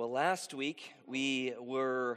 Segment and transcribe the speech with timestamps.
[0.00, 2.16] Well, last week we were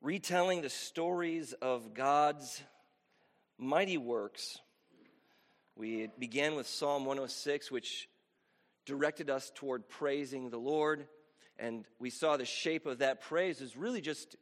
[0.00, 2.62] retelling the stories of God's
[3.58, 4.60] mighty works.
[5.74, 8.08] We began with Psalm 106, which
[8.86, 11.08] directed us toward praising the Lord.
[11.58, 14.36] And we saw the shape of that praise is really just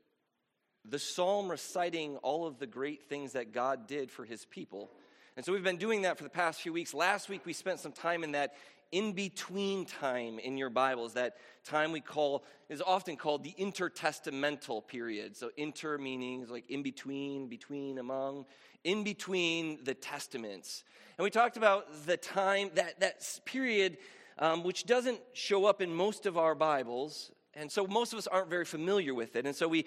[0.84, 4.90] the psalm reciting all of the great things that God did for his people.
[5.34, 6.92] And so we've been doing that for the past few weeks.
[6.92, 8.52] Last week we spent some time in that
[8.92, 14.86] in between time in your Bibles, that time we call, is often called the intertestamental
[14.86, 15.36] period.
[15.36, 18.44] So, inter meaning like in between, between, among,
[18.84, 20.84] in between the testaments.
[21.16, 23.96] And we talked about the time, that, that period,
[24.38, 27.32] um, which doesn't show up in most of our Bibles.
[27.54, 29.46] And so, most of us aren't very familiar with it.
[29.46, 29.86] And so, we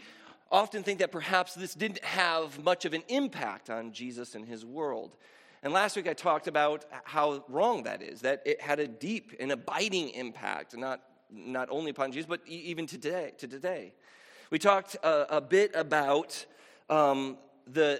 [0.52, 4.66] often think that perhaps this didn't have much of an impact on Jesus and his
[4.66, 5.16] world.
[5.66, 9.34] And last week I talked about how wrong that is, that it had a deep
[9.40, 11.02] and abiding impact, not,
[11.32, 13.32] not only upon Jesus, but even today.
[13.40, 13.96] To today.
[14.52, 16.46] We talked a, a bit about
[16.88, 18.00] um, the,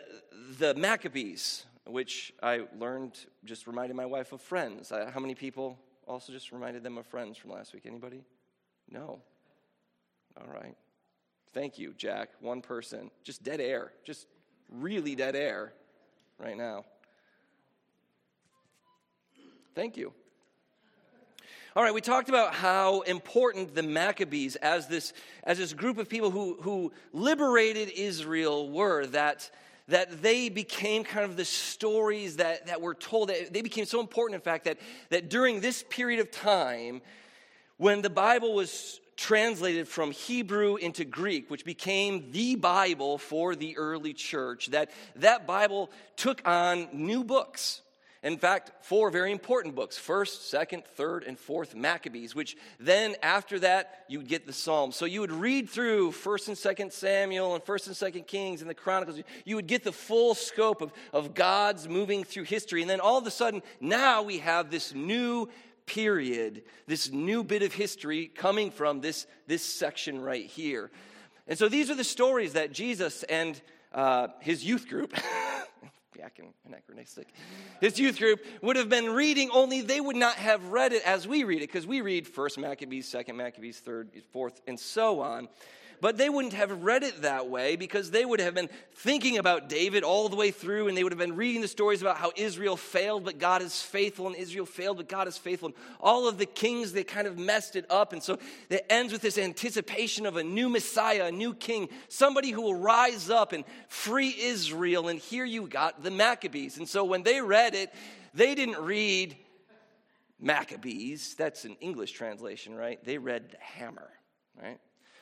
[0.60, 4.92] the Maccabees, which I learned just reminded my wife of friends.
[4.92, 7.88] Uh, how many people also just reminded them of friends from last week?
[7.88, 8.22] Anybody?
[8.92, 9.22] No.
[10.40, 10.76] All right.
[11.52, 12.30] Thank you, Jack.
[12.42, 13.10] One person.
[13.24, 13.92] Just dead air.
[14.04, 14.28] Just
[14.70, 15.74] really dead air
[16.38, 16.86] right now.
[19.76, 20.14] Thank you.
[21.76, 25.12] All right, we talked about how important the Maccabees, as this,
[25.44, 29.06] as this group of people who, who liberated Israel, were.
[29.08, 29.52] That,
[29.90, 33.28] that they became kind of the stories that, that were told.
[33.28, 34.78] That they became so important, in fact, that,
[35.10, 37.02] that during this period of time,
[37.76, 43.76] when the Bible was translated from Hebrew into Greek, which became the Bible for the
[43.76, 47.82] early church, that that Bible took on new books
[48.26, 53.60] in fact, four very important books first, second, third, and fourth Maccabees, which then after
[53.60, 54.96] that you would get the Psalms.
[54.96, 58.70] So you would read through 1st and 2nd Samuel and 1st and 2nd Kings and
[58.70, 59.22] the Chronicles.
[59.46, 62.82] You would get the full scope of, of God's moving through history.
[62.82, 65.48] And then all of a sudden, now we have this new
[65.86, 70.90] period, this new bit of history coming from this, this section right here.
[71.48, 73.62] And so these are the stories that Jesus and
[73.94, 75.14] uh, his youth group
[76.18, 77.28] back anachronistic.
[77.82, 81.28] His youth group would have been reading, only they would not have read it as
[81.28, 85.48] we read it, because we read first Maccabees, second Maccabees, third, fourth, and so on.
[86.02, 89.70] But they wouldn't have read it that way because they would have been thinking about
[89.70, 92.32] David all the way through and they would have been reading the stories about how
[92.36, 95.68] Israel failed, but God is faithful, and Israel failed, but God is faithful.
[95.68, 98.14] And all of the kings, they kind of messed it up.
[98.14, 98.40] And so
[98.70, 102.76] it ends with this anticipation of a new Messiah, a new king, somebody who will
[102.76, 105.08] rise up and free Israel.
[105.08, 106.78] And here you got the Maccabees.
[106.78, 107.94] And so when they read it,
[108.34, 109.38] they didn't read
[110.40, 111.36] Maccabees.
[111.36, 113.04] That's an English translation, right?
[113.04, 114.10] They read hammer,
[114.62, 114.80] right?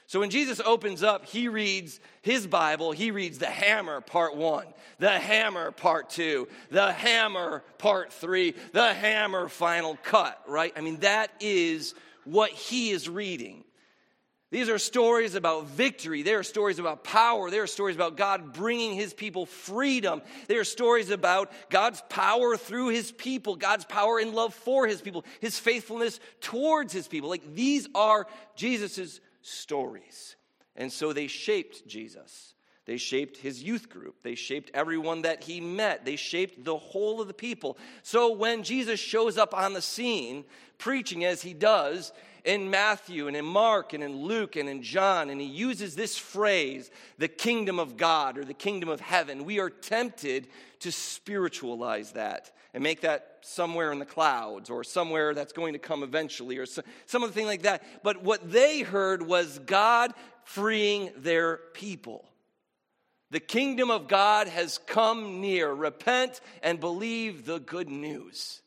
[0.07, 4.67] So when Jesus opens up, he reads his Bible, he reads the hammer part one,
[4.99, 10.73] the hammer part two, the hammer part three, the hammer final cut, right?
[10.75, 13.63] I mean, that is what he is reading.
[14.53, 16.21] These are stories about victory.
[16.21, 17.49] They are stories about power.
[17.49, 20.21] They are stories about God bringing his people freedom.
[20.47, 25.01] They are stories about God's power through his people, God's power in love for his
[25.01, 27.29] people, his faithfulness towards his people.
[27.29, 30.35] Like these are Jesus's stories.
[30.75, 32.55] And so they shaped Jesus.
[32.85, 34.23] They shaped his youth group.
[34.23, 36.03] They shaped everyone that he met.
[36.03, 37.77] They shaped the whole of the people.
[38.01, 40.43] So when Jesus shows up on the scene,
[40.77, 42.11] preaching as he does
[42.43, 46.17] in Matthew and in Mark and in Luke and in John, and he uses this
[46.17, 50.47] phrase, the kingdom of God or the kingdom of heaven, we are tempted
[50.79, 55.79] to spiritualize that and make that somewhere in the clouds or somewhere that's going to
[55.79, 57.83] come eventually or some other thing like that.
[58.03, 62.25] But what they heard was God freeing their people.
[63.31, 65.71] The kingdom of God has come near.
[65.71, 68.61] Repent and believe the good news.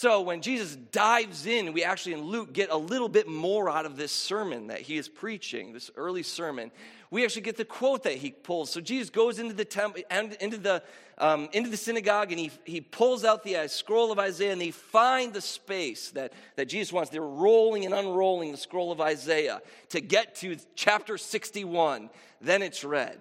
[0.00, 3.84] So when Jesus dives in, we actually in Luke get a little bit more out
[3.84, 6.70] of this sermon that he is preaching, this early sermon.
[7.10, 8.70] We actually get the quote that he pulls.
[8.70, 10.82] So Jesus goes into the temple, into the
[11.18, 14.70] um, into the synagogue, and he he pulls out the scroll of Isaiah, and they
[14.70, 17.10] find the space that that Jesus wants.
[17.10, 19.60] They're rolling and unrolling the scroll of Isaiah
[19.90, 22.08] to get to chapter sixty-one.
[22.40, 23.18] Then it's read.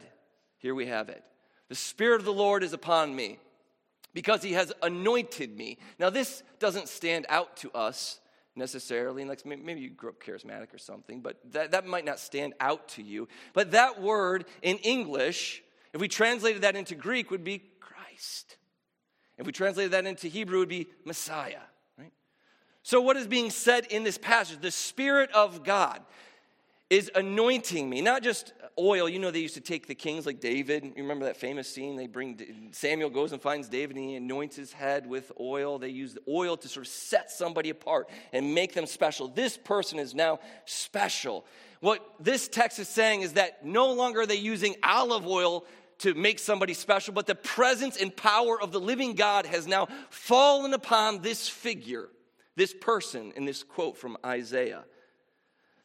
[0.59, 1.25] Here we have it.
[1.68, 3.38] The Spirit of the Lord is upon me
[4.13, 5.77] because he has anointed me.
[6.00, 8.19] Now, this doesn't stand out to us
[8.56, 9.25] necessarily.
[9.25, 12.89] Like maybe you grew up charismatic or something, but that, that might not stand out
[12.89, 13.27] to you.
[13.53, 15.63] But that word in English,
[15.94, 18.57] if we translated that into Greek, would be Christ.
[19.38, 21.62] If we translated that into Hebrew, it would be Messiah.
[21.97, 22.12] Right?
[22.83, 24.59] So, what is being said in this passage?
[24.59, 26.01] The Spirit of God
[26.89, 29.07] is anointing me, not just oil.
[29.07, 30.83] You know, they used to take the kings like David.
[30.83, 31.95] You remember that famous scene?
[31.95, 35.77] They bring Samuel goes and finds David and he anoints his head with oil.
[35.77, 39.27] They use the oil to sort of set somebody apart and make them special.
[39.27, 41.45] This person is now special.
[41.81, 45.65] What this text is saying is that no longer are they using olive oil
[46.00, 49.88] to make somebody special, but the presence and power of the living God has now
[50.09, 52.09] fallen upon this figure,
[52.56, 54.86] this person, in this quote from Isaiah.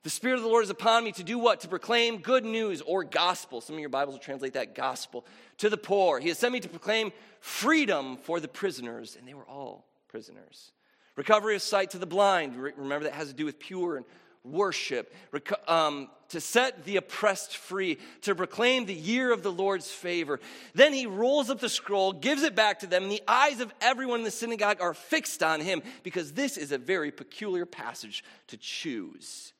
[0.05, 1.61] The Spirit of the Lord is upon me to do what?
[1.61, 3.62] To proclaim good news or gospel.
[3.62, 5.25] Some of your Bibles will translate that gospel
[5.59, 6.21] to the poor.
[6.21, 7.11] He has sent me to proclaim
[7.41, 10.73] freedom for the prisoners, and they were all prisoners.
[11.17, 12.55] Recovery of sight to the blind.
[12.55, 14.05] Remember, that has to do with pure and
[14.45, 15.15] worship.
[15.67, 20.39] Um, to set the oppressed free, to proclaim the year of the Lord's favor.
[20.75, 23.73] Then he rolls up the scroll, gives it back to them, and the eyes of
[23.81, 28.23] everyone in the synagogue are fixed on him because this is a very peculiar passage
[28.49, 29.55] to choose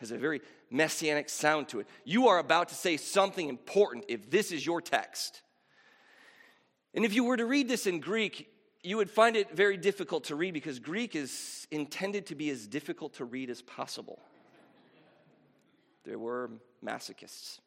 [0.00, 1.86] has a very messianic sound to it.
[2.04, 5.42] You are about to say something important if this is your text.
[6.94, 8.48] And if you were to read this in Greek,
[8.82, 12.66] you would find it very difficult to read because Greek is intended to be as
[12.66, 14.20] difficult to read as possible.
[16.04, 16.50] There were
[16.84, 17.60] masochists.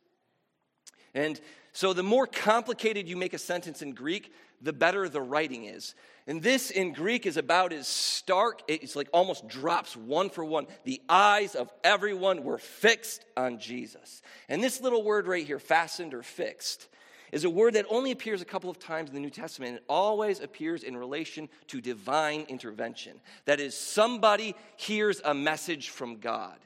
[1.13, 1.39] And
[1.73, 4.31] so, the more complicated you make a sentence in Greek,
[4.61, 5.95] the better the writing is.
[6.25, 10.67] And this in Greek is about as stark, it's like almost drops one for one.
[10.85, 14.21] The eyes of everyone were fixed on Jesus.
[14.47, 16.87] And this little word right here, fastened or fixed,
[17.33, 19.77] is a word that only appears a couple of times in the New Testament.
[19.77, 23.19] It always appears in relation to divine intervention.
[23.45, 26.57] That is, somebody hears a message from God.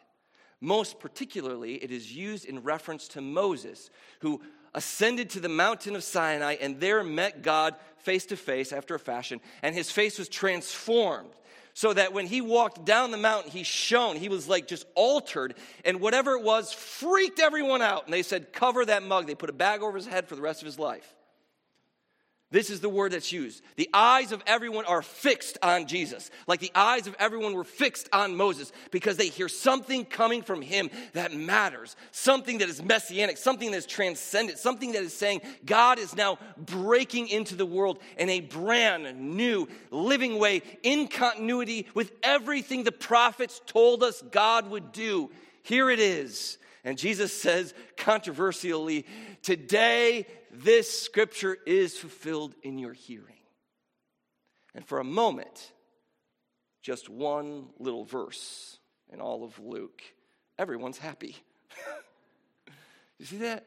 [0.59, 3.89] Most particularly, it is used in reference to Moses,
[4.21, 4.41] who
[4.73, 8.99] ascended to the mountain of Sinai and there met God face to face after a
[8.99, 11.31] fashion, and his face was transformed.
[11.73, 14.15] So that when he walked down the mountain, he shone.
[14.15, 15.53] He was like just altered,
[15.85, 18.05] and whatever it was freaked everyone out.
[18.05, 19.27] And they said, Cover that mug.
[19.27, 21.13] They put a bag over his head for the rest of his life.
[22.49, 23.61] This is the word that's used.
[23.75, 28.07] The eyes of everyone are fixed on Jesus, like the eyes of everyone were fixed
[28.13, 33.35] on Moses, because they hear something coming from him that matters, something that is messianic,
[33.35, 37.99] something that is transcendent, something that is saying God is now breaking into the world
[38.17, 44.69] in a brand new, living way, in continuity with everything the prophets told us God
[44.69, 45.29] would do.
[45.63, 46.57] Here it is.
[46.85, 49.05] And Jesus says controversially,
[49.43, 53.35] Today this scripture is fulfilled in your hearing.
[54.73, 55.71] And for a moment,
[56.81, 58.77] just one little verse
[59.11, 60.01] in all of Luke,
[60.57, 61.35] everyone's happy.
[63.17, 63.65] you see that?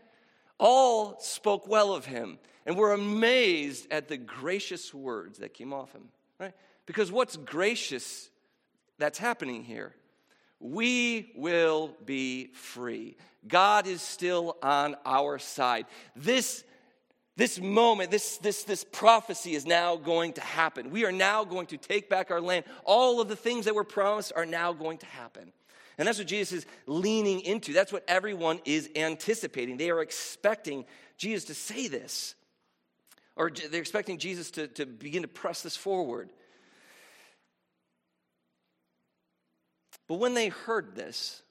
[0.59, 5.93] All spoke well of him and were amazed at the gracious words that came off
[5.93, 6.55] him, right?
[6.87, 8.31] Because what's gracious
[8.99, 9.95] that's happening here?
[10.61, 13.17] We will be free.
[13.49, 15.87] God is still on our side.
[16.15, 16.65] This
[17.37, 20.91] this moment, this, this, this prophecy is now going to happen.
[20.91, 22.65] We are now going to take back our land.
[22.85, 25.53] All of the things that were promised are now going to happen.
[25.97, 27.73] And that's what Jesus is leaning into.
[27.73, 29.77] That's what everyone is anticipating.
[29.77, 30.85] They are expecting
[31.19, 32.35] Jesus to say this,
[33.37, 36.31] or they're expecting Jesus to, to begin to press this forward.
[40.09, 41.43] But when they heard this,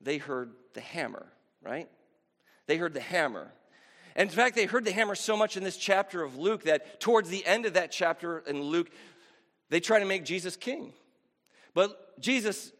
[0.00, 1.26] they heard the hammer,
[1.62, 1.88] right?
[2.66, 3.52] They heard the hammer.
[4.16, 7.00] And in fact, they heard the hammer so much in this chapter of Luke that
[7.00, 8.90] towards the end of that chapter in Luke,
[9.68, 10.92] they try to make Jesus king.
[11.74, 12.72] But Jesus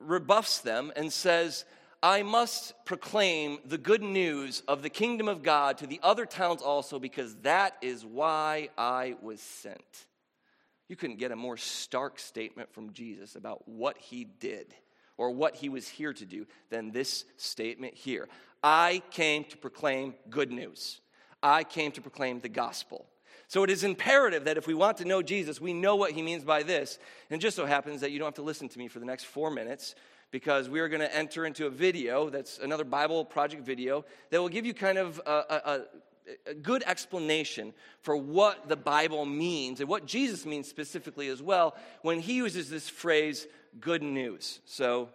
[0.00, 1.64] rebuffs them and says,
[2.02, 6.62] I must proclaim the good news of the kingdom of God to the other towns
[6.62, 10.06] also, because that is why I was sent.
[10.88, 14.74] You couldn't get a more stark statement from Jesus about what he did
[15.16, 18.28] or what he was here to do than this statement here.
[18.62, 21.00] I came to proclaim good news.
[21.42, 23.06] I came to proclaim the gospel.
[23.46, 26.20] So it is imperative that if we want to know Jesus, we know what he
[26.20, 26.98] means by this.
[27.30, 29.06] And it just so happens that you don't have to listen to me for the
[29.06, 29.94] next four minutes
[30.30, 34.40] because we are going to enter into a video that's another Bible project video that
[34.40, 35.80] will give you kind of a, a,
[36.50, 37.72] a good explanation
[38.02, 42.68] for what the Bible means and what Jesus means specifically as well when he uses
[42.68, 43.46] this phrase,
[43.80, 44.60] good news.
[44.66, 45.08] So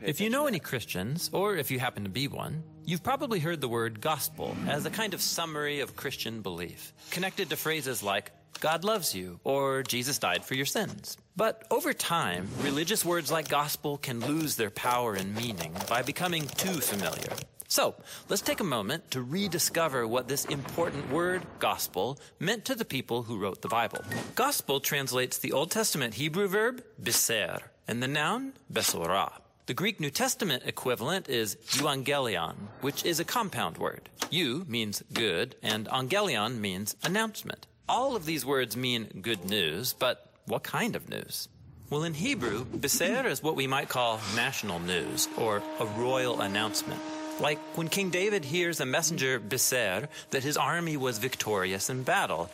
[0.00, 3.60] if you know any Christians, or if you happen to be one, you've probably heard
[3.60, 8.32] the word gospel as a kind of summary of Christian belief, connected to phrases like,
[8.60, 11.18] God loves you, or Jesus died for your sins.
[11.36, 16.46] But over time, religious words like gospel can lose their power and meaning by becoming
[16.46, 17.36] too familiar.
[17.68, 17.96] So,
[18.28, 23.24] let's take a moment to rediscover what this important word, gospel, meant to the people
[23.24, 24.02] who wrote the Bible.
[24.36, 29.32] Gospel translates the Old Testament Hebrew verb, biser, and the noun, besorah.
[29.66, 34.08] The Greek New Testament equivalent is euangelion, which is a compound word.
[34.30, 37.66] Eu means good, and angelion means announcement.
[37.88, 41.48] All of these words mean good news, but what kind of news?
[41.90, 47.00] Well, in Hebrew, biser is what we might call national news, or a royal announcement.
[47.40, 52.50] Like when King David hears a messenger biser that his army was victorious in battle.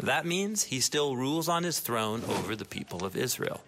[0.00, 3.60] That means he still rules on his throne over the people of Israel.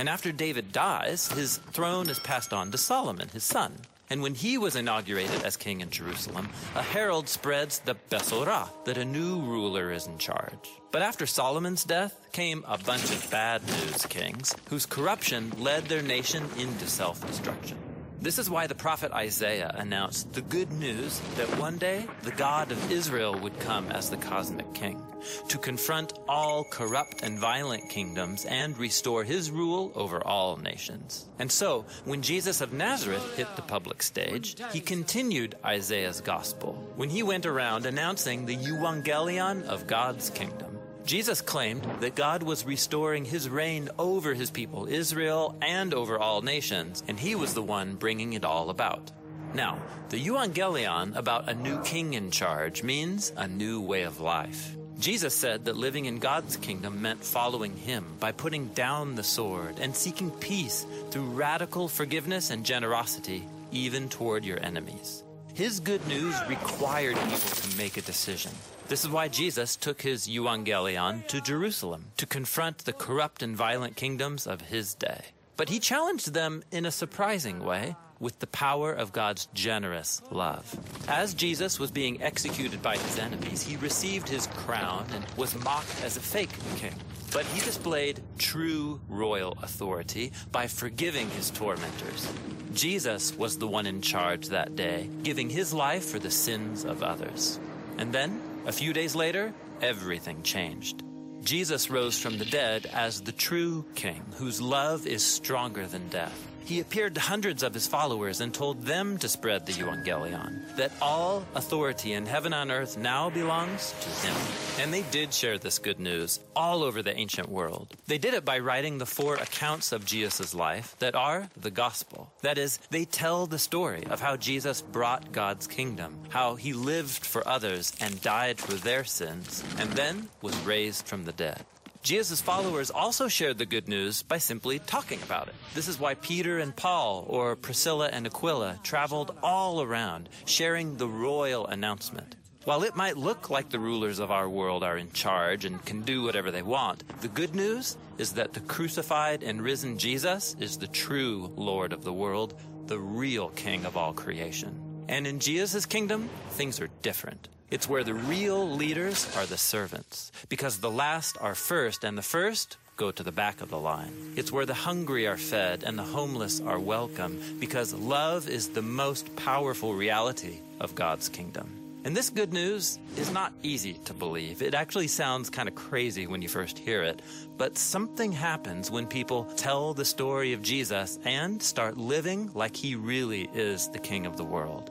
[0.00, 3.74] And after David dies, his throne is passed on to Solomon, his son.
[4.08, 8.96] And when he was inaugurated as king in Jerusalem, a herald spreads the Besorah that
[8.96, 10.70] a new ruler is in charge.
[10.90, 16.00] But after Solomon's death came a bunch of bad news kings whose corruption led their
[16.00, 17.76] nation into self destruction.
[18.22, 22.70] This is why the prophet Isaiah announced the good news that one day the God
[22.70, 25.02] of Israel would come as the cosmic king
[25.48, 31.30] to confront all corrupt and violent kingdoms and restore his rule over all nations.
[31.38, 37.08] And so, when Jesus of Nazareth hit the public stage, he continued Isaiah's gospel when
[37.08, 40.69] he went around announcing the euangelion of God's kingdom.
[41.10, 46.40] Jesus claimed that God was restoring his reign over his people, Israel, and over all
[46.40, 49.10] nations, and he was the one bringing it all about.
[49.52, 54.76] Now, the euangelion about a new king in charge means a new way of life.
[55.00, 59.80] Jesus said that living in God's kingdom meant following him by putting down the sword
[59.80, 65.24] and seeking peace through radical forgiveness and generosity, even toward your enemies.
[65.60, 68.50] His good news required people to make a decision.
[68.88, 73.94] This is why Jesus took his euangelion to Jerusalem to confront the corrupt and violent
[73.94, 75.20] kingdoms of his day.
[75.58, 80.64] But he challenged them in a surprising way with the power of God's generous love.
[81.06, 86.02] As Jesus was being executed by his enemies, he received his crown and was mocked
[86.02, 86.94] as a fake king.
[87.32, 92.28] But he displayed true royal authority by forgiving his tormentors.
[92.74, 97.02] Jesus was the one in charge that day, giving his life for the sins of
[97.02, 97.60] others.
[97.98, 101.02] And then a few days later, everything changed.
[101.42, 106.49] Jesus rose from the dead as the true king, whose love is stronger than death.
[106.64, 110.92] He appeared to hundreds of his followers and told them to spread the euangelion, that
[111.02, 114.36] all authority in heaven and earth now belongs to him.
[114.80, 117.94] And they did share this good news all over the ancient world.
[118.06, 122.32] They did it by writing the four accounts of Jesus' life that are the gospel.
[122.42, 127.26] That is, they tell the story of how Jesus brought God's kingdom, how he lived
[127.26, 131.64] for others and died for their sins, and then was raised from the dead.
[132.02, 135.54] Jesus' followers also shared the good news by simply talking about it.
[135.74, 141.06] This is why Peter and Paul, or Priscilla and Aquila, traveled all around, sharing the
[141.06, 142.36] royal announcement.
[142.64, 146.02] While it might look like the rulers of our world are in charge and can
[146.02, 150.78] do whatever they want, the good news is that the crucified and risen Jesus is
[150.78, 155.04] the true Lord of the world, the real King of all creation.
[155.08, 157.48] And in Jesus' kingdom, things are different.
[157.70, 162.22] It's where the real leaders are the servants, because the last are first, and the
[162.22, 164.12] first go to the back of the line.
[164.34, 168.82] It's where the hungry are fed and the homeless are welcome, because love is the
[168.82, 171.70] most powerful reality of God's kingdom.
[172.04, 174.62] And this good news is not easy to believe.
[174.62, 177.22] It actually sounds kind of crazy when you first hear it,
[177.56, 182.96] but something happens when people tell the story of Jesus and start living like he
[182.96, 184.90] really is the king of the world.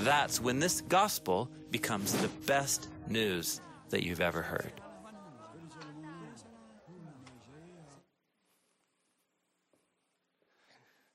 [0.00, 3.60] That's when this gospel becomes the best news
[3.90, 4.72] that you've ever heard.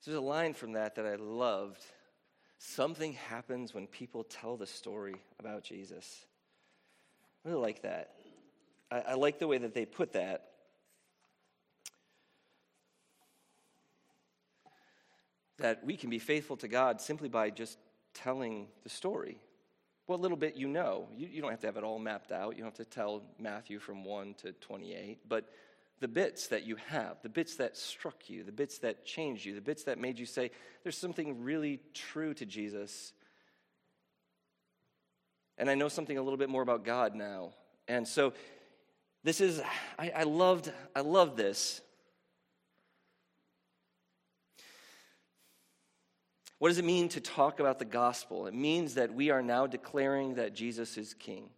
[0.05, 1.81] There's a line from that that I loved.
[2.57, 6.25] Something happens when people tell the story about Jesus.
[7.45, 8.11] I really like that.
[8.91, 10.49] I, I like the way that they put that.
[15.59, 17.77] That we can be faithful to God simply by just
[18.13, 19.39] telling the story.
[20.05, 21.07] What little bit you know.
[21.15, 22.57] You, you don't have to have it all mapped out.
[22.57, 25.19] You don't have to tell Matthew from 1 to 28.
[25.27, 25.45] But
[25.99, 29.55] the bits that you have, the bits that struck you, the bits that changed you,
[29.55, 30.51] the bits that made you say,
[30.83, 33.13] there's something really true to Jesus.
[35.57, 37.53] And I know something a little bit more about God now.
[37.87, 38.33] And so
[39.23, 39.61] this is,
[39.97, 41.79] I, I loved, I loved this.
[46.63, 48.47] What does it mean to talk about the gospel?
[48.47, 51.49] It means that we are now declaring that Jesus is king.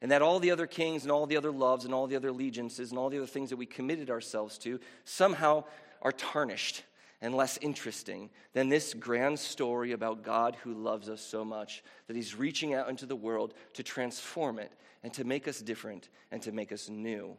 [0.00, 2.28] And that all the other kings and all the other loves and all the other
[2.28, 5.64] allegiances and all the other things that we committed ourselves to somehow
[6.00, 6.84] are tarnished
[7.20, 12.14] and less interesting than this grand story about God who loves us so much that
[12.14, 14.70] He's reaching out into the world to transform it
[15.02, 17.36] and to make us different and to make us new.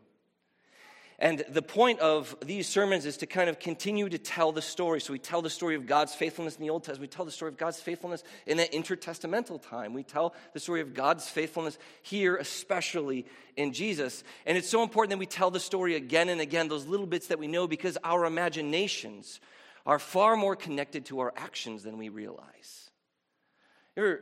[1.19, 5.01] And the point of these sermons is to kind of continue to tell the story.
[5.01, 7.09] So we tell the story of God's faithfulness in the Old Testament.
[7.09, 9.95] We tell the story of God's faithfulness in that intertestamental time.
[9.95, 14.23] We tell the story of God's faithfulness here, especially in Jesus.
[14.45, 17.27] And it's so important that we tell the story again and again, those little bits
[17.27, 19.39] that we know, because our imaginations
[19.87, 22.91] are far more connected to our actions than we realize.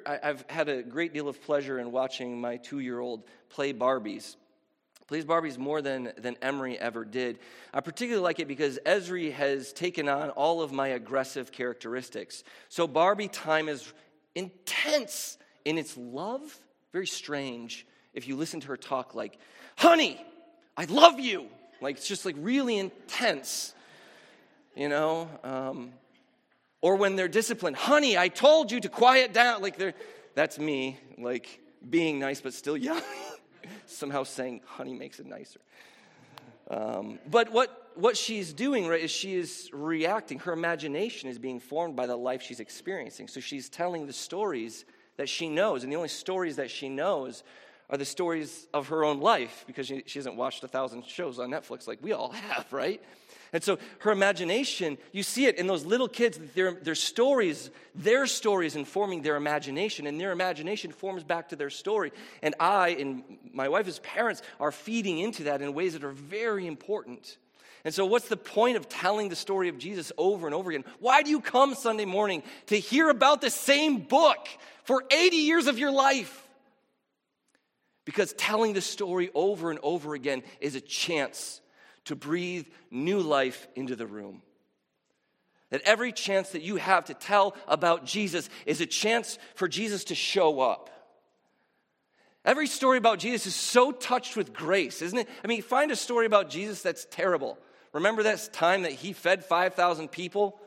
[0.05, 4.37] I've had a great deal of pleasure in watching my two year old play Barbies.
[5.07, 7.39] Plays Barbies more than, than Emery ever did.
[7.74, 12.43] I particularly like it because Esri has taken on all of my aggressive characteristics.
[12.69, 13.93] So Barbie time is
[14.33, 16.41] intense in its love,
[16.91, 19.38] very strange if you listen to her talk like,
[19.77, 20.19] honey,
[20.75, 21.47] I love you.
[21.81, 23.75] Like, it's just like really intense
[24.75, 25.29] you know?
[25.43, 25.91] Um,
[26.81, 29.62] or when they're disciplined, honey, I told you to quiet down.
[29.62, 29.93] Like, they're,
[30.35, 33.03] that's me, like being nice but still yelling.
[33.86, 35.60] Somehow saying honey makes it nicer.
[36.70, 40.39] Um, but what, what she's doing, right, is she is reacting.
[40.39, 43.27] Her imagination is being formed by the life she's experiencing.
[43.27, 44.86] So she's telling the stories
[45.18, 45.84] that she knows.
[45.84, 47.44] And the only stories that she knows
[47.89, 51.39] are the stories of her own life because she, she hasn't watched a thousand shows
[51.39, 53.01] on Netflix like we all have, right?
[53.55, 58.27] And so her imagination, you see it in those little kids, their, their stories, their
[58.27, 62.12] stories informing their imagination, and their imagination forms back to their story.
[62.41, 66.12] And I and my wife as parents are feeding into that in ways that are
[66.12, 67.38] very important.
[67.85, 70.83] And so, what's the point of telling the story of Jesus over and over again?
[71.00, 74.50] Why do you come Sunday morning to hear about the same book
[74.83, 76.45] for 80 years of your life?
[78.03, 81.62] Because telling the story over and over again is a chance
[82.05, 84.41] to breathe new life into the room.
[85.71, 90.05] That every chance that you have to tell about Jesus is a chance for Jesus
[90.05, 90.89] to show up.
[92.45, 95.27] Every story about Jesus is so touched with grace, isn't it?
[95.43, 97.57] I mean, find a story about Jesus that's terrible.
[97.91, 100.59] Remember that time that he fed 5,000 people?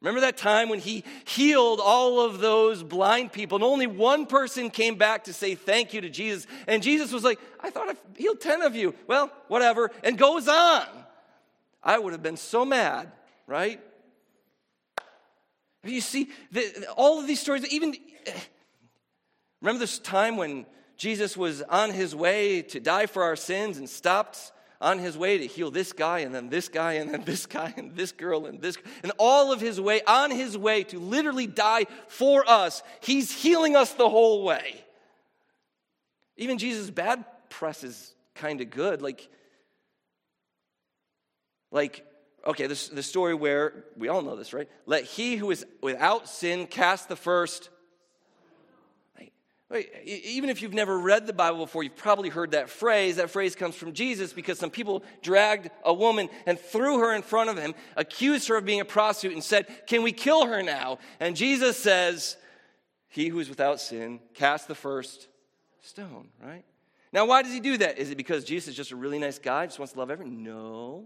[0.00, 4.70] Remember that time when he healed all of those blind people and only one person
[4.70, 6.46] came back to say thank you to Jesus?
[6.68, 8.94] And Jesus was like, I thought I healed 10 of you.
[9.08, 10.86] Well, whatever, and goes on.
[11.82, 13.10] I would have been so mad,
[13.46, 13.80] right?
[15.84, 17.96] You see, the, all of these stories, even
[19.60, 23.88] remember this time when Jesus was on his way to die for our sins and
[23.88, 27.46] stopped on his way to heal this guy and then this guy and then this
[27.46, 30.98] guy and this girl and this and all of his way on his way to
[30.98, 32.82] literally die for us.
[33.00, 34.84] He's healing us the whole way.
[36.36, 39.02] Even jesus bad press is kind of good.
[39.02, 39.28] Like
[41.70, 42.04] like
[42.46, 44.68] okay this the story where we all know this right?
[44.86, 47.70] Let he who is without sin cast the first
[50.04, 53.16] even if you've never read the Bible before, you've probably heard that phrase.
[53.16, 57.20] That phrase comes from Jesus because some people dragged a woman and threw her in
[57.20, 60.62] front of him, accused her of being a prostitute, and said, Can we kill her
[60.62, 60.98] now?
[61.20, 62.38] And Jesus says,
[63.08, 65.28] He who is without sin, cast the first
[65.82, 66.64] stone, right?
[67.12, 67.98] Now, why does he do that?
[67.98, 70.42] Is it because Jesus is just a really nice guy, just wants to love everyone?
[70.42, 71.04] No.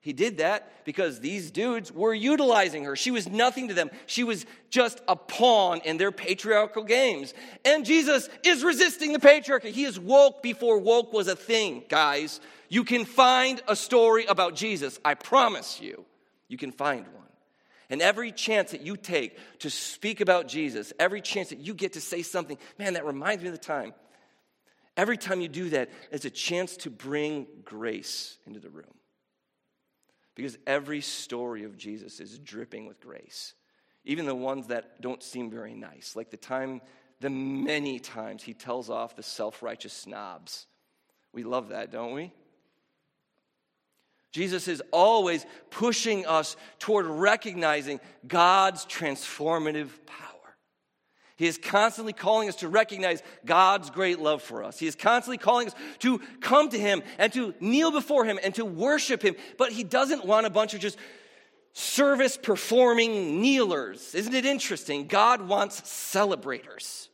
[0.00, 2.94] He did that because these dudes were utilizing her.
[2.94, 3.90] She was nothing to them.
[4.06, 7.34] She was just a pawn in their patriarchal games.
[7.64, 9.70] And Jesus is resisting the patriarchy.
[9.70, 12.40] He is woke before woke was a thing, guys.
[12.68, 15.00] You can find a story about Jesus.
[15.04, 16.04] I promise you,
[16.46, 17.14] you can find one.
[17.90, 21.94] And every chance that you take to speak about Jesus, every chance that you get
[21.94, 23.94] to say something, man, that reminds me of the time.
[24.96, 28.97] Every time you do that, it's a chance to bring grace into the room.
[30.38, 33.54] Because every story of Jesus is dripping with grace,
[34.04, 36.80] even the ones that don't seem very nice, like the time,
[37.18, 40.68] the many times he tells off the self righteous snobs.
[41.32, 42.32] We love that, don't we?
[44.30, 50.27] Jesus is always pushing us toward recognizing God's transformative power.
[51.38, 54.76] He is constantly calling us to recognize God's great love for us.
[54.76, 58.52] He is constantly calling us to come to Him and to kneel before Him and
[58.56, 59.36] to worship Him.
[59.56, 60.98] But He doesn't want a bunch of just
[61.74, 64.16] service performing kneelers.
[64.16, 65.06] Isn't it interesting?
[65.06, 67.08] God wants celebrators.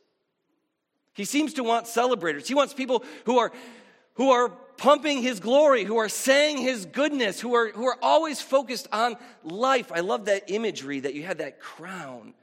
[1.13, 2.47] He seems to want celebrators.
[2.47, 3.51] He wants people who are
[4.15, 8.41] who are pumping his glory, who are saying his goodness, who are, who are always
[8.41, 9.91] focused on life.
[9.91, 12.33] I love that imagery that you had that crown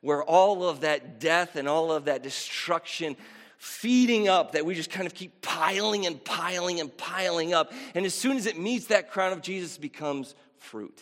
[0.00, 3.16] where all of that death and all of that destruction
[3.58, 7.72] feeding up that we just kind of keep piling and piling and piling up.
[7.94, 10.98] And as soon as it meets that crown of Jesus, becomes fruit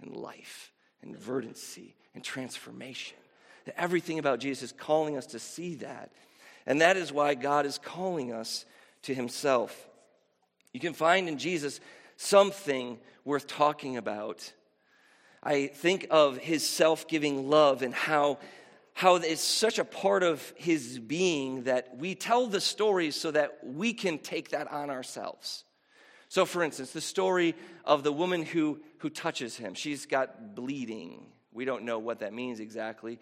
[0.00, 3.16] and life and verdancy and transformation.
[3.76, 6.10] Everything about Jesus is calling us to see that.
[6.66, 8.64] And that is why God is calling us
[9.02, 9.88] to Himself.
[10.72, 11.80] You can find in Jesus
[12.16, 14.52] something worth talking about.
[15.42, 18.38] I think of His self giving love and how,
[18.92, 23.58] how it's such a part of His being that we tell the stories so that
[23.62, 25.64] we can take that on ourselves.
[26.30, 31.26] So, for instance, the story of the woman who, who touches him, she's got bleeding.
[31.52, 33.18] We don't know what that means exactly.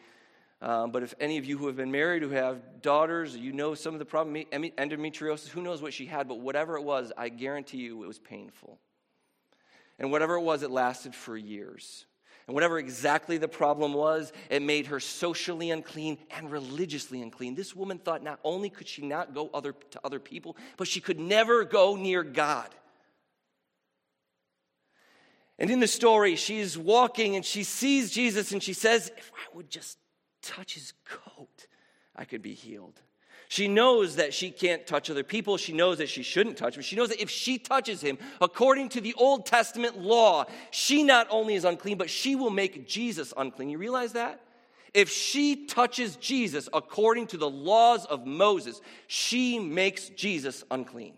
[0.60, 3.74] Um, but if any of you who have been married, who have daughters, you know
[3.74, 7.30] some of the problem, endometriosis, who knows what she had, but whatever it was, I
[7.30, 8.78] guarantee you it was painful.
[9.98, 12.04] And whatever it was, it lasted for years.
[12.48, 17.54] And whatever exactly the problem was, it made her socially unclean and religiously unclean.
[17.54, 21.02] This woman thought not only could she not go other, to other people, but she
[21.02, 22.74] could never go near God.
[25.58, 29.54] And in the story, she's walking and she sees Jesus and she says, If I
[29.54, 29.98] would just
[30.40, 31.66] touch his coat,
[32.16, 32.98] I could be healed.
[33.50, 35.56] She knows that she can't touch other people.
[35.56, 36.82] She knows that she shouldn't touch him.
[36.82, 41.26] She knows that if she touches him, according to the Old Testament law, she not
[41.30, 43.70] only is unclean, but she will make Jesus unclean.
[43.70, 44.42] You realize that?
[44.92, 51.14] If she touches Jesus according to the laws of Moses, she makes Jesus unclean.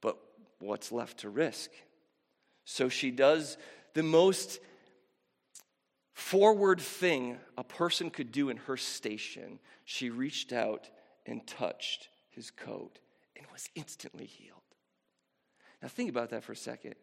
[0.00, 0.18] But
[0.58, 1.70] what's left to risk.
[2.64, 3.56] So she does
[3.94, 4.58] the most
[6.14, 9.58] forward thing a person could do in her station.
[9.84, 10.88] She reached out
[11.26, 12.98] and touched his coat
[13.36, 14.60] and was instantly healed.
[15.82, 16.94] Now, think about that for a second.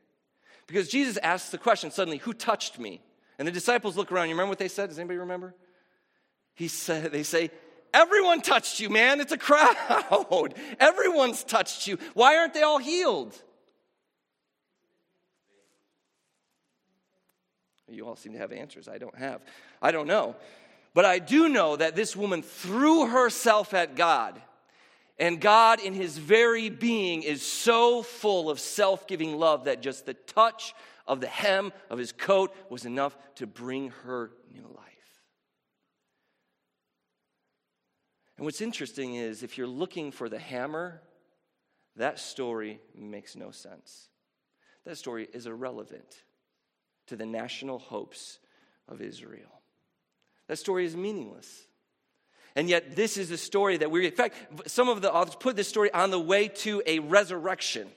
[0.65, 3.02] Because Jesus asks the question suddenly, Who touched me?
[3.38, 4.30] And the disciples look around.
[4.30, 4.89] You remember what they said?
[4.89, 5.54] Does anybody remember?
[6.56, 7.52] He said, They say,
[7.93, 9.19] Everyone touched you, man.
[9.19, 9.76] It's a crowd.
[10.80, 11.97] Everyone's touched you.
[12.13, 13.41] Why aren't they all healed?
[17.91, 18.88] You all seem to have answers.
[18.88, 19.41] I don't have.
[19.82, 20.36] I don't know.
[20.93, 24.41] But I do know that this woman threw herself at God.
[25.19, 30.06] And God, in his very being, is so full of self giving love that just
[30.06, 30.73] the touch
[31.08, 34.88] of the hem of his coat was enough to bring her new life.
[38.38, 41.01] And what's interesting is if you're looking for the hammer,
[41.97, 44.08] that story makes no sense.
[44.86, 46.23] That story is irrelevant
[47.12, 48.39] to the national hopes
[48.88, 49.52] of Israel.
[50.47, 51.67] That story is meaningless.
[52.56, 54.36] And yet, this is a story that we, in fact,
[54.67, 57.89] some of the authors put this story on the way to a resurrection.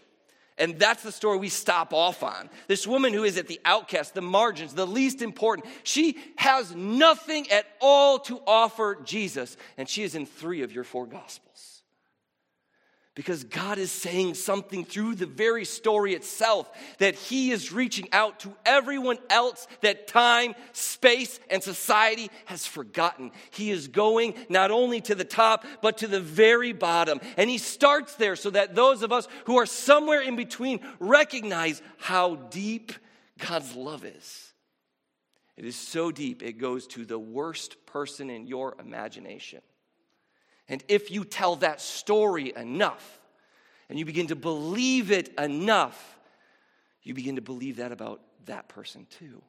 [0.59, 2.51] And that's the story we stop off on.
[2.67, 7.49] This woman who is at the outcast, the margins, the least important, she has nothing
[7.53, 9.57] at all to offer Jesus.
[9.79, 11.44] And she is in three of your four gospels
[13.15, 18.41] because God is saying something through the very story itself that He is reaching out
[18.41, 23.31] to everyone else that time, space, and society has forgotten.
[23.53, 27.21] He is going not only to the top, but to the very bottom.
[27.37, 31.83] And He starts there so that those of us who are somewhere in between recognize
[31.99, 32.93] how deep
[33.39, 34.53] God's love is.
[35.57, 39.61] It is so deep, it goes to the worst person in your imagination.
[40.69, 43.21] And if you tell that story enough
[43.89, 46.19] and you begin to believe it enough,
[47.03, 49.43] you begin to believe that about that person too.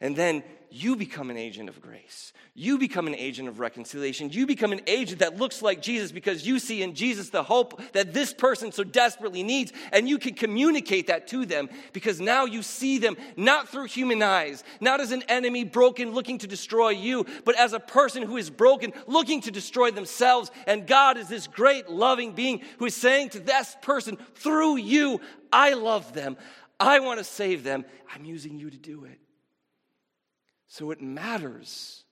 [0.00, 2.32] And then you become an agent of grace.
[2.54, 4.30] You become an agent of reconciliation.
[4.30, 7.82] You become an agent that looks like Jesus because you see in Jesus the hope
[7.92, 9.72] that this person so desperately needs.
[9.92, 14.22] And you can communicate that to them because now you see them not through human
[14.22, 18.36] eyes, not as an enemy broken looking to destroy you, but as a person who
[18.36, 20.50] is broken looking to destroy themselves.
[20.66, 25.20] And God is this great loving being who is saying to this person, through you,
[25.52, 26.36] I love them.
[26.78, 27.84] I want to save them.
[28.14, 29.18] I'm using you to do it.
[30.70, 32.04] So it matters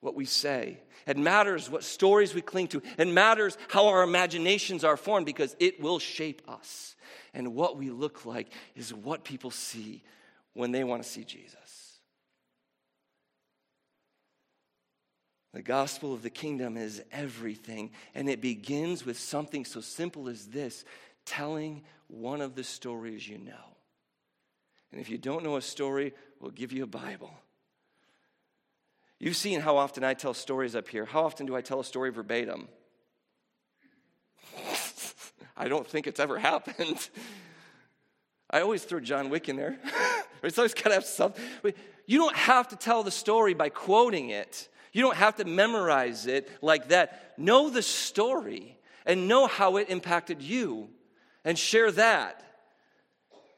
[0.00, 0.80] what we say.
[1.06, 2.82] It matters what stories we cling to.
[2.98, 6.96] It matters how our imaginations are formed because it will shape us.
[7.32, 10.02] And what we look like is what people see
[10.54, 12.00] when they want to see Jesus.
[15.54, 20.46] The gospel of the kingdom is everything, and it begins with something so simple as
[20.46, 20.84] this
[21.24, 23.76] telling one of the stories you know.
[24.90, 27.32] And if you don't know a story, we'll give you a Bible.
[29.20, 31.04] You've seen how often I tell stories up here.
[31.04, 32.68] How often do I tell a story verbatim?
[35.56, 37.08] I don't think it's ever happened.
[38.50, 39.78] I always throw John Wick in there.
[40.42, 41.44] it's always got to have something.
[42.06, 44.68] You don't have to tell the story by quoting it.
[44.92, 47.34] You don't have to memorize it like that.
[47.36, 50.88] Know the story and know how it impacted you
[51.44, 52.42] and share that.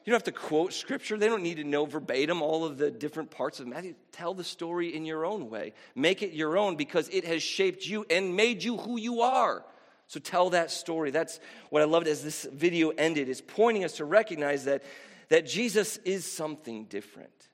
[0.04, 1.18] You don't have to quote scripture.
[1.18, 3.94] They don't need to know verbatim all of the different parts of Matthew.
[4.12, 5.74] Tell the story in your own way.
[5.94, 9.64] Make it your own because it has shaped you and made you who you are.
[10.06, 11.10] So tell that story.
[11.10, 14.82] That's what I loved as this video ended, is pointing us to recognize that,
[15.28, 17.48] that Jesus is something different.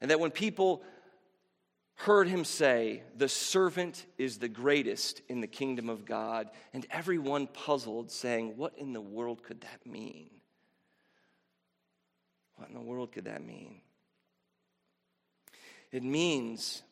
[0.00, 0.82] And that when people
[1.96, 7.46] heard him say, The servant is the greatest in the kingdom of God, and everyone
[7.46, 10.30] puzzled, saying, What in the world could that mean?
[12.60, 13.76] What in the world could that mean?
[15.90, 16.82] It means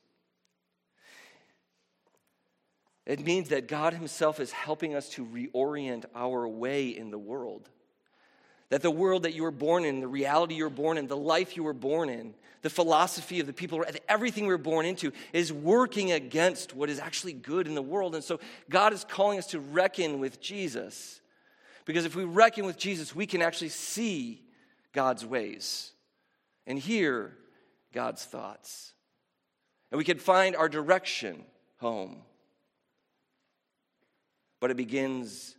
[3.05, 7.69] it means that God himself is helping us to reorient our way in the world.
[8.71, 11.17] That the world that you were born in, the reality you were born in, the
[11.17, 15.13] life you were born in, the philosophy of the people, everything we were born into
[15.33, 18.15] is working against what is actually good in the world.
[18.15, 21.21] And so God is calling us to reckon with Jesus.
[21.85, 24.43] Because if we reckon with Jesus, we can actually see
[24.93, 25.93] God's ways
[26.67, 27.37] and hear
[27.93, 28.93] God's thoughts.
[29.91, 31.45] And we can find our direction
[31.79, 32.23] home.
[34.61, 35.57] But it begins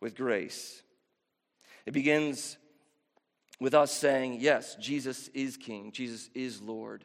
[0.00, 0.82] with grace.
[1.84, 2.56] It begins
[3.60, 7.04] with us saying, Yes, Jesus is King, Jesus is Lord,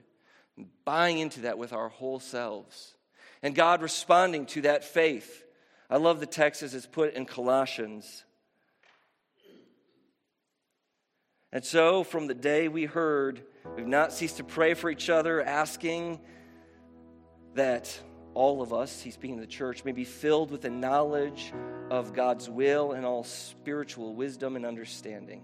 [0.58, 2.96] and buying into that with our whole selves.
[3.44, 5.44] And God responding to that faith.
[5.90, 8.24] I love the text as it's put in Colossians.
[11.54, 13.44] And so, from the day we heard,
[13.76, 16.22] we've not ceased to pray for each other, asking
[17.56, 18.00] that
[18.34, 21.52] all of us, he's speaking to the church, may be filled with the knowledge
[21.90, 25.44] of God's will and all spiritual wisdom and understanding,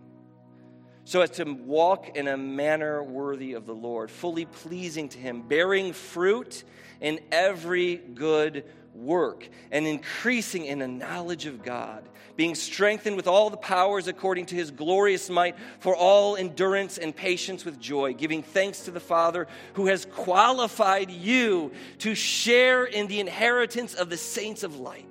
[1.03, 5.41] so as to walk in a manner worthy of the Lord, fully pleasing to him,
[5.41, 6.63] bearing fruit
[7.01, 8.63] in every good
[8.97, 12.03] work and increasing in a knowledge of God,
[12.35, 17.15] being strengthened with all the powers according to his glorious might for all endurance and
[17.15, 23.07] patience with joy, giving thanks to the Father who has qualified you to share in
[23.07, 25.05] the inheritance of the saints of light.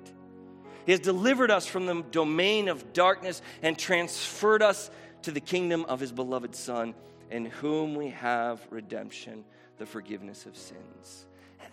[0.85, 4.89] He has delivered us from the domain of darkness and transferred us
[5.23, 6.93] to the kingdom of his beloved Son,
[7.29, 9.43] in whom we have redemption,
[9.77, 11.27] the forgiveness of sins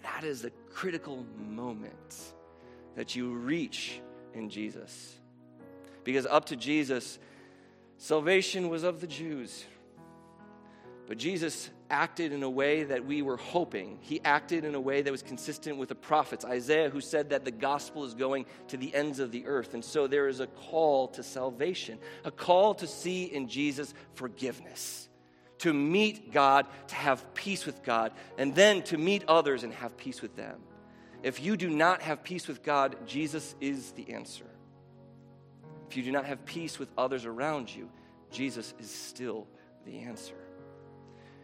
[0.05, 2.33] that is the critical moment
[2.95, 4.01] that you reach
[4.35, 5.17] in Jesus.
[6.05, 7.19] Because up to Jesus,
[7.97, 9.64] salvation was of the Jews.
[11.07, 13.99] But Jesus acted in a way that we were hoping.
[14.01, 16.45] He acted in a way that was consistent with the prophets.
[16.45, 19.75] Isaiah, who said that the gospel is going to the ends of the earth.
[19.75, 25.09] And so there is a call to salvation, a call to see in Jesus forgiveness
[25.59, 29.97] to meet God, to have peace with God, and then to meet others and have
[29.97, 30.59] peace with them.
[31.23, 34.47] If you do not have peace with God, Jesus is the answer.
[35.88, 37.88] If you do not have peace with others around you,
[38.31, 39.47] Jesus is still
[39.87, 40.35] the answer.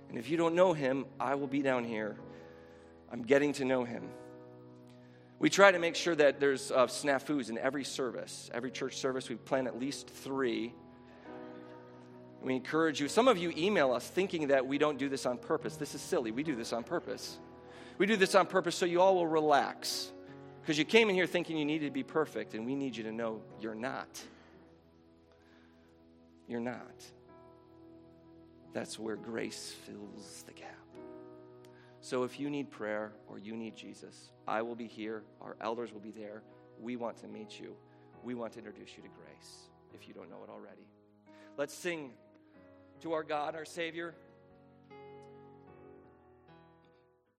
[0.09, 2.17] And if you don't know him, I will be down here.
[3.13, 4.09] I'm getting to know him.
[5.39, 8.51] We try to make sure that there's uh, snafus in every service.
[8.53, 10.75] Every church service, we plan at least three
[12.43, 13.09] we encourage you.
[13.09, 15.77] Some of you email us thinking that we don't do this on purpose.
[15.77, 16.31] This is silly.
[16.31, 17.39] We do this on purpose.
[17.99, 20.11] We do this on purpose so you all will relax.
[20.63, 23.03] Because you came in here thinking you needed to be perfect, and we need you
[23.05, 24.23] to know you're not.
[26.47, 27.05] You're not.
[28.73, 30.77] That's where grace fills the gap.
[32.01, 35.23] So if you need prayer or you need Jesus, I will be here.
[35.41, 36.43] Our elders will be there.
[36.81, 37.75] We want to meet you.
[38.23, 40.87] We want to introduce you to grace if you don't know it already.
[41.57, 42.13] Let's sing
[43.01, 44.15] to our God, our Savior.